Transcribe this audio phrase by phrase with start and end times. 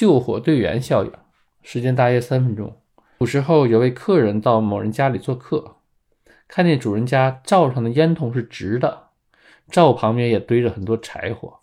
[0.00, 1.12] 救火队员效应，
[1.60, 2.74] 时间大约三分钟。
[3.18, 5.76] 古时候有位客人到某人家里做客，
[6.48, 9.08] 看见主人家灶上的烟筒是直的，
[9.68, 11.58] 灶旁边也堆着很多柴火。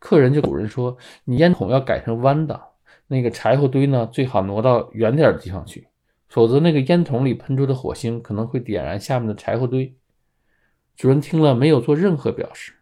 [0.00, 0.96] 客人就主人说
[1.26, 2.60] ：“你烟筒要改成弯的，
[3.06, 5.86] 那个柴火堆呢，最好挪到远点的地方去，
[6.28, 9.96] 否则那个烟筒里喷出的火星可能会点燃下面的柴火堆。”
[10.98, 12.72] 主人听了没有做任何表示。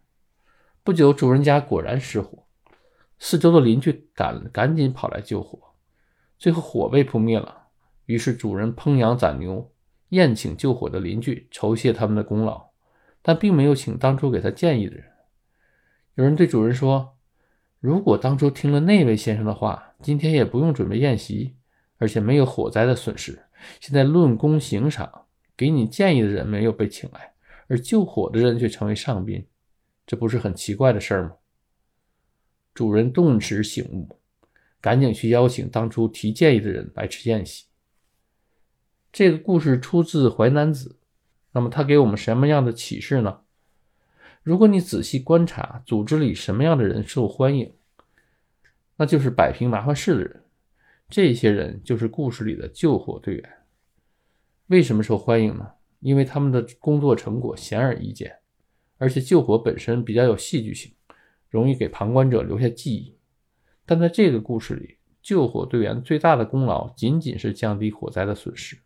[0.83, 2.44] 不久，主人家果然失火，
[3.19, 5.57] 四周的邻居赶赶紧跑来救火，
[6.37, 7.67] 最后火被扑灭了。
[8.05, 9.71] 于是主人烹羊宰牛，
[10.09, 12.69] 宴请救火的邻居，酬谢他们的功劳，
[13.21, 15.05] 但并没有请当初给他建议的人。
[16.15, 17.17] 有人对主人说
[17.79, 21.55] ：“如果当初听了那位先生的话，今天也不用准备宴席，
[21.97, 23.43] 而且没有火灾的损失。
[23.79, 25.25] 现在论功行赏，
[25.57, 27.33] 给你建议的人没有被请来。”
[27.67, 29.47] 而救火的人却成为上宾，
[30.05, 31.31] 这不是很奇怪的事儿吗？
[32.75, 34.19] 主人顿时醒悟，
[34.81, 37.65] 赶紧去邀请当初提建议的人来吃宴席。
[39.13, 40.89] 这个故事出自《淮南子》，
[41.53, 43.39] 那么它给我们什么样的启示呢？
[44.43, 47.73] 如果你仔细观察组织里什么样的人受欢迎，
[48.97, 50.43] 那就是摆平麻烦事的人。
[51.07, 53.49] 这些人就是故事里的救火队员。
[54.67, 55.71] 为什么受欢迎呢？
[56.01, 58.39] 因为他们的工作成果显而易见，
[58.97, 60.91] 而且救火本身比较有戏剧性，
[61.55, 63.15] 容易给旁观者留下记忆。
[63.85, 68.77] 但在这个故事里，救火队员最大的功劳仅仅是降低火灾的损失，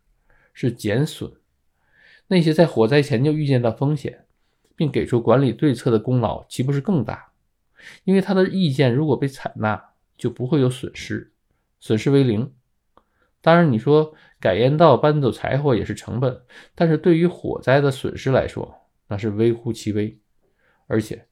[0.53, 1.31] 是减损。
[2.27, 4.25] 那些在火灾前就预见到风险，
[4.75, 7.31] 并给出管理对策的功劳，岂不是更大？
[8.03, 11.33] 因为他的意见如果被采纳，就不会有损失，
[11.79, 12.53] 损失为零。
[13.41, 14.13] 当然，你说。
[14.41, 16.41] 改烟道、搬走柴火也是成本，
[16.73, 18.73] 但是对于火灾的损失来说，
[19.09, 20.17] 那是微乎其微。
[20.87, 21.27] 而且，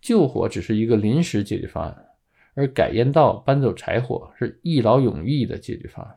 [0.00, 2.06] 救火只是一个临时解决方案，
[2.54, 6.16] 而改烟道、搬走柴火是一劳永逸的解决方案。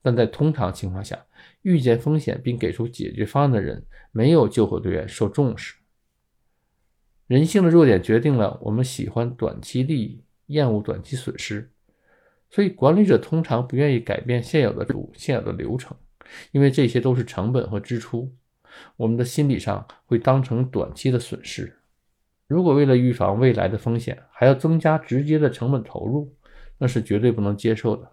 [0.00, 1.26] 但在通常情况下，
[1.62, 5.74] 预见风险并给出解决方案的人，没有救火队员受重视。
[7.26, 11.70] 人性的弱点决定了我们喜欢短期利益，厌恶短期损失。
[12.48, 15.94] 所以，管理者通常不愿意改变现有的主现有的流程，
[16.52, 18.34] 因为这些都是成本和支出，
[18.96, 21.77] 我们的心理上会当成短期的损失。
[22.48, 26.34] 如果为了预防未来的风险，还要增加直接的成本投入，
[26.78, 28.10] 那是绝对不能接受的。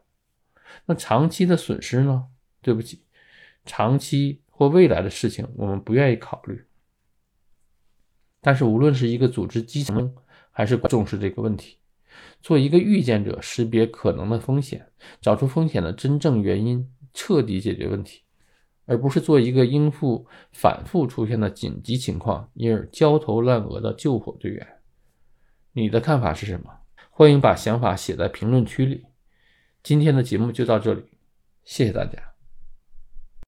[0.86, 2.28] 那长期的损失呢？
[2.62, 3.06] 对不起，
[3.66, 6.66] 长期或未来的事情我们不愿意考虑。
[8.42, 10.14] 但是，无论是一个组织基层，
[10.52, 11.78] 还是重视这个问题。
[12.42, 14.92] 做一个预见者，识别可能的风险，
[15.22, 18.25] 找出风险的真正原因，彻底解决问题，
[18.86, 24.68] 而不是做一个应付反复出现的紧急情况，因而焦头烂额的救火队员。
[25.74, 26.72] 你的看法是什么？
[27.10, 29.06] 欢迎把想法写在评论区里。
[29.82, 31.04] 今天的节目就到这里，
[31.64, 32.35] 谢谢大家。